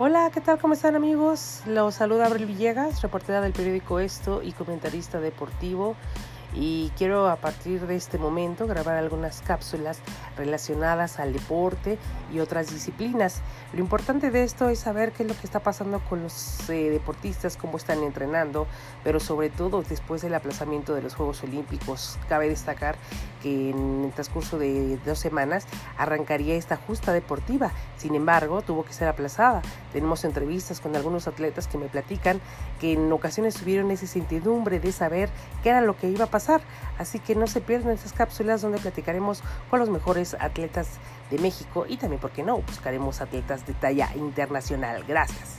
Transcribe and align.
Hola, 0.00 0.30
¿qué 0.32 0.40
tal? 0.40 0.60
¿Cómo 0.60 0.74
están 0.74 0.94
amigos? 0.94 1.62
Los 1.66 1.96
saluda 1.96 2.26
Abril 2.26 2.46
Villegas, 2.46 3.02
reportera 3.02 3.40
del 3.40 3.52
periódico 3.52 3.98
Esto 3.98 4.44
y 4.44 4.52
comentarista 4.52 5.18
deportivo 5.18 5.96
y 6.54 6.90
quiero 6.96 7.28
a 7.28 7.36
partir 7.36 7.86
de 7.86 7.96
este 7.96 8.18
momento 8.18 8.66
grabar 8.66 8.96
algunas 8.96 9.42
cápsulas 9.42 10.00
relacionadas 10.36 11.18
al 11.18 11.32
deporte 11.32 11.98
y 12.32 12.40
otras 12.40 12.70
disciplinas. 12.70 13.42
Lo 13.72 13.80
importante 13.80 14.30
de 14.30 14.44
esto 14.44 14.68
es 14.68 14.78
saber 14.78 15.12
qué 15.12 15.24
es 15.24 15.28
lo 15.28 15.36
que 15.36 15.46
está 15.46 15.60
pasando 15.60 16.00
con 16.00 16.22
los 16.22 16.68
eh, 16.70 16.90
deportistas, 16.90 17.56
cómo 17.56 17.76
están 17.76 18.02
entrenando, 18.02 18.66
pero 19.04 19.20
sobre 19.20 19.50
todo 19.50 19.82
después 19.82 20.22
del 20.22 20.34
aplazamiento 20.34 20.94
de 20.94 21.02
los 21.02 21.14
Juegos 21.14 21.42
Olímpicos. 21.42 22.18
Cabe 22.28 22.48
destacar 22.48 22.96
que 23.42 23.70
en 23.70 24.04
el 24.06 24.12
transcurso 24.12 24.58
de 24.58 24.98
dos 25.04 25.18
semanas 25.18 25.66
arrancaría 25.96 26.54
esta 26.54 26.76
justa 26.76 27.12
deportiva, 27.12 27.72
sin 27.96 28.14
embargo 28.14 28.62
tuvo 28.62 28.84
que 28.84 28.92
ser 28.92 29.08
aplazada. 29.08 29.62
Tenemos 29.92 30.24
entrevistas 30.24 30.80
con 30.80 30.96
algunos 30.96 31.28
atletas 31.28 31.68
que 31.68 31.78
me 31.78 31.86
platican 31.86 32.40
que 32.80 32.94
en 32.94 33.12
ocasiones 33.12 33.54
tuvieron 33.54 33.90
esa 33.90 34.04
incertidumbre 34.04 34.80
de 34.80 34.92
saber 34.92 35.28
qué 35.62 35.70
era 35.70 35.80
lo 35.80 35.96
que 35.96 36.08
iba 36.08 36.24
a 36.24 36.28
pasar 36.28 36.37
Así 36.98 37.18
que 37.18 37.34
no 37.34 37.46
se 37.46 37.60
pierdan 37.60 37.92
esas 37.92 38.12
cápsulas 38.12 38.62
donde 38.62 38.78
platicaremos 38.78 39.42
con 39.70 39.80
los 39.80 39.90
mejores 39.90 40.34
atletas 40.34 40.88
de 41.30 41.38
México 41.38 41.84
y 41.88 41.96
también, 41.96 42.20
¿por 42.20 42.30
qué 42.30 42.42
no?, 42.42 42.58
buscaremos 42.58 43.20
atletas 43.20 43.66
de 43.66 43.74
talla 43.74 44.10
internacional. 44.14 45.04
Gracias. 45.06 45.57